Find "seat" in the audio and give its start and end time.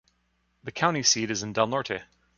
1.03-1.29